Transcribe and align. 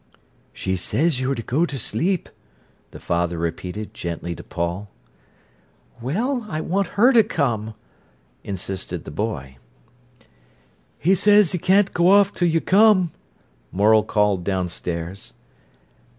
"She 0.51 0.77
says 0.77 1.19
you're 1.19 1.35
to 1.35 1.43
go 1.43 1.63
to 1.67 1.77
sleep," 1.77 2.27
the 2.89 2.99
father 2.99 3.37
repeated 3.37 3.93
gently 3.93 4.33
to 4.33 4.41
Paul. 4.43 4.89
"Well, 6.01 6.43
I 6.49 6.59
want 6.59 6.97
her 6.97 7.13
to 7.13 7.21
come," 7.23 7.75
insisted 8.43 9.03
the 9.05 9.11
boy. 9.11 9.57
"He 10.97 11.13
says 11.13 11.51
he 11.51 11.59
can't 11.59 11.93
go 11.93 12.09
off 12.09 12.33
till 12.33 12.47
you 12.47 12.61
come," 12.61 13.11
Morel 13.71 14.01
called 14.03 14.43
downstairs. 14.43 15.33